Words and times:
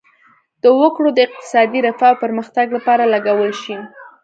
د 0.61 0.63
وګړو 0.79 1.09
د 1.13 1.19
اقتصادي 1.27 1.79
رفاه 1.87 2.11
او 2.13 2.21
پرمختګ 2.23 2.67
لپاره 2.77 3.03
لګول 3.13 3.51
شي. 3.61 3.75